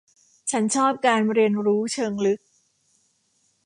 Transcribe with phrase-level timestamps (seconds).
[0.51, 2.39] ฉันชอบการเรียนรู้เชิงลึก